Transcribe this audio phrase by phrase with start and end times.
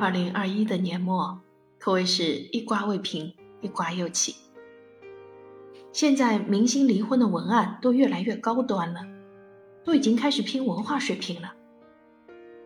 [0.00, 1.40] 二零二一的年末，
[1.78, 4.36] 可谓是一瓜未平，一瓜又起。
[5.90, 9.00] 现在明星离婚的文案都越来越高端了，
[9.84, 11.54] 都已经开始拼文化水平了。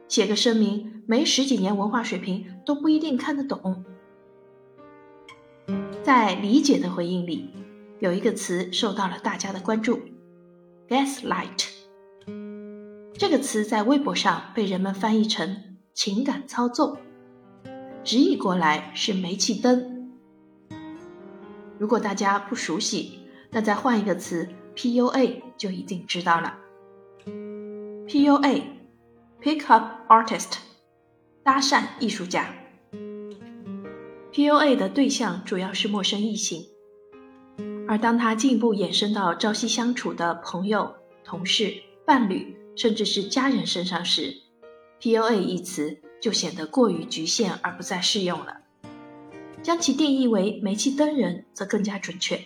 [0.08, 3.82] 写个声明，没十几年文化水平都不一定看得懂。
[6.02, 7.48] 在理解的回应里，
[8.00, 10.00] 有一个词受到了大家的关注
[10.86, 11.68] ，gaslight。
[13.14, 16.98] 这个词在微博上被人们翻译成情感操纵。
[18.04, 20.10] 直译过来是煤气灯。
[21.78, 23.20] 如果大家不熟悉，
[23.50, 26.58] 那再换一个词 PUA 就一定知道了。
[28.06, 30.58] PUA，Pick Up Artist，
[31.44, 32.54] 搭讪艺术家。
[34.32, 36.66] PUA 的对象主要是陌生异性，
[37.86, 44.34] 而当他进一步延伸到朝夕相处的朋友、同事、伴侣，甚至是家人身上时
[45.00, 46.00] ，PUA 一词。
[46.22, 48.58] 就显得过于局限而不再适用了。
[49.60, 52.40] 将其定义为煤气灯人则更加准确。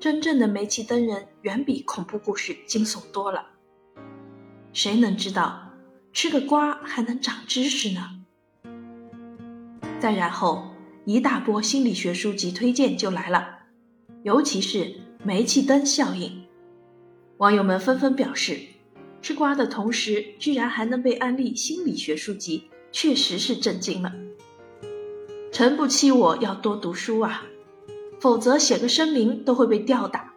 [0.00, 3.46] 真正的煤气灯人远比恐怖故事惊悚多了。
[4.72, 5.70] 谁能知道
[6.12, 8.22] 吃个瓜还能长知识呢？
[10.00, 10.70] 再然后，
[11.04, 13.58] 一大波心理学书籍推荐就来了，
[14.24, 16.44] 尤其是煤气灯效应。
[17.36, 18.60] 网友们纷纷表示，
[19.22, 22.70] 吃瓜的同时居然还能被安利心理学书籍。
[22.92, 24.12] 确实是震惊了。
[25.52, 27.44] 诚不欺我要多读书啊，
[28.20, 30.32] 否则写个声明都会被吊打。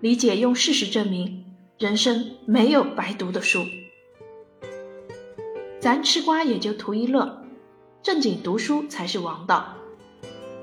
[0.00, 1.44] 理解用事实证明，
[1.78, 3.64] 人生没有白读的书。
[5.80, 7.44] 咱吃瓜也就图一乐，
[8.02, 9.76] 正经读书才是王道。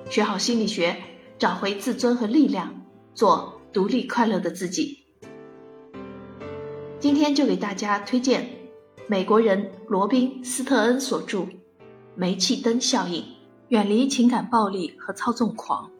[0.09, 0.97] 学好心理学，
[1.37, 5.03] 找回自尊和力量，做独立快乐的自己。
[6.99, 8.60] 今天就给大家推荐。
[9.11, 11.39] 美国人罗宾·斯特恩所著
[12.15, 13.25] 《煤气灯效应：
[13.67, 15.91] 远离情感暴力和操纵狂》。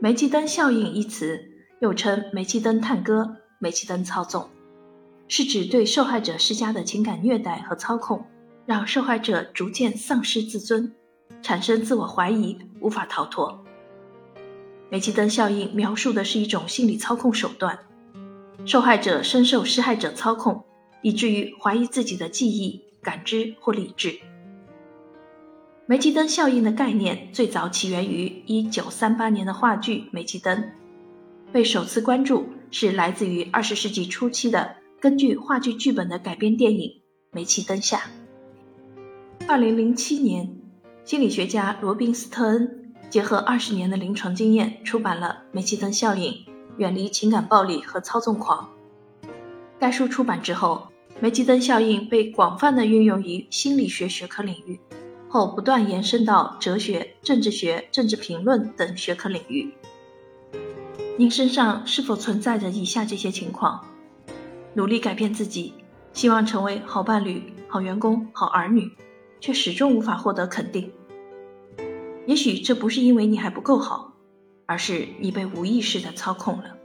[0.00, 1.38] 煤气灯效应一词
[1.82, 4.48] 又称煤气灯探戈、煤气灯操纵，
[5.28, 8.24] 是指对受害者施加的情感虐待和操控，
[8.64, 10.94] 让受害者逐渐丧失自尊，
[11.42, 13.62] 产生自我怀疑，无法逃脱。
[14.88, 17.80] 煤气灯效应描述的是一种心理操控手段，
[18.64, 20.64] 受害者深受施害者操控。
[21.02, 24.18] 以至于怀疑自己的记忆、感知或理智。
[25.86, 30.58] 煤气灯效应的概念最早起源于1938年的话剧《煤气灯》，
[31.50, 36.90] 被首次关注是来自于20世纪初期的根据话剧剧本的改编电影
[37.30, 38.02] 《煤气灯下》。
[39.46, 40.58] 2007年，
[41.04, 46.44] 心理学家罗宾·斯特恩结合20年的临床经验，出版了《煤气灯效应：
[46.76, 48.68] 远离情感暴力和操纵狂》。
[49.80, 50.88] 该书出版之后，
[51.20, 54.80] 煤气灯效应被广泛的运用于心理学学科领域，
[55.28, 59.72] 后不断延伸到哲学、政治学、政治评论等学科领域。
[61.16, 63.84] 您身上是否存在着以下这些情况：
[64.74, 65.74] 努力改变自己，
[66.12, 68.90] 希望成为好伴侣、好员工、好儿女，
[69.40, 70.92] 却始终无法获得肯定？
[72.26, 74.12] 也许这不是因为你还不够好，
[74.66, 76.77] 而是你被无意识的操控了。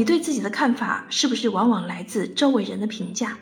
[0.00, 3.36] 你对自己的看法是不是往往来自周围人的评价？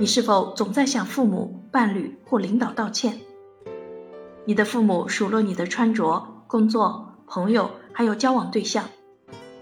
[0.00, 3.20] 你是否总在向父母、伴侣或领导道歉？
[4.44, 8.88] 你的父母数落你的穿着、工作、朋友，还有交往对象，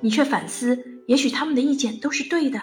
[0.01, 2.63] 你却反思，也许他们的意见都是对的。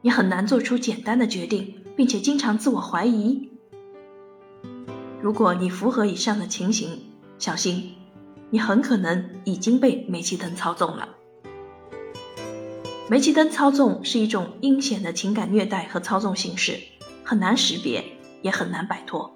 [0.00, 3.50] 你很难做出简单的决定，并且经常自我怀疑。
[5.20, 7.92] 如果你符合以上的情形，小心，
[8.48, 11.16] 你很可能已经被煤气灯操纵了。
[13.10, 16.78] 煤气灯操纵是一种阴险的情感虐待和操纵形式，
[17.24, 18.04] 很难识别，
[18.42, 19.34] 也很难摆脱。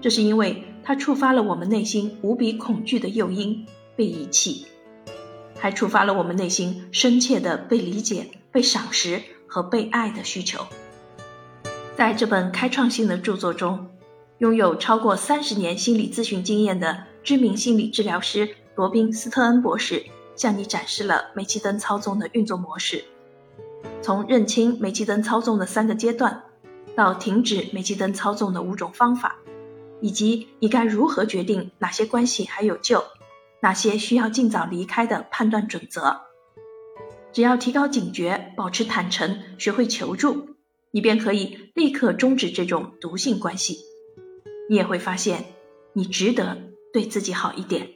[0.00, 4.66] 这是因为它触发了我们内心无比恐惧的诱因——被遗弃，
[5.56, 10.66] 还触发了我们内心深切的被理解、被赏识和被爱的需求。
[11.96, 13.86] 在这本开创性的著作中，
[14.38, 20.04] 拥有超过三十年心理咨询经验的知名心理治疗师罗宾·斯特恩博士。
[20.36, 23.04] 向你展示了煤气灯操纵的运作模式，
[24.02, 26.44] 从认清煤气灯操纵的三个阶段，
[26.94, 29.38] 到停止煤气灯操纵的五种方法，
[30.00, 33.02] 以及你该如何决定哪些关系还有救，
[33.60, 36.20] 哪些需要尽早离开的判断准则。
[37.32, 40.50] 只要提高警觉，保持坦诚，学会求助，
[40.90, 43.78] 你便可以立刻终止这种毒性关系。
[44.68, 45.44] 你也会发现，
[45.92, 46.58] 你值得
[46.92, 47.95] 对自己好一点。